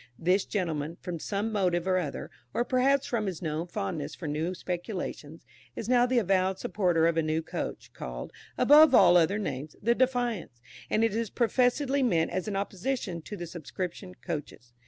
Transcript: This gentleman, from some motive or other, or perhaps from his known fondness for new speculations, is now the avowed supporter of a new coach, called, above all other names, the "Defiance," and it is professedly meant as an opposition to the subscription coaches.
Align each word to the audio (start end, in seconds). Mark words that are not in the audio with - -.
This 0.17 0.45
gentleman, 0.45 0.97
from 0.99 1.19
some 1.19 1.51
motive 1.51 1.87
or 1.87 1.99
other, 1.99 2.31
or 2.55 2.65
perhaps 2.65 3.05
from 3.05 3.27
his 3.27 3.39
known 3.39 3.67
fondness 3.67 4.15
for 4.15 4.27
new 4.27 4.55
speculations, 4.55 5.45
is 5.75 5.87
now 5.87 6.07
the 6.07 6.17
avowed 6.17 6.57
supporter 6.57 7.05
of 7.05 7.17
a 7.17 7.21
new 7.21 7.43
coach, 7.43 7.93
called, 7.93 8.33
above 8.57 8.95
all 8.95 9.15
other 9.15 9.37
names, 9.37 9.75
the 9.79 9.93
"Defiance," 9.93 10.59
and 10.89 11.03
it 11.03 11.13
is 11.15 11.29
professedly 11.29 12.01
meant 12.01 12.31
as 12.31 12.47
an 12.47 12.55
opposition 12.55 13.21
to 13.21 13.37
the 13.37 13.45
subscription 13.45 14.15
coaches. 14.15 14.73